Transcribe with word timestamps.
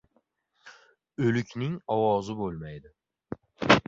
•O‘likning 1.27 1.75
ovozi 1.97 2.37
bo‘lmaydi. 2.39 2.93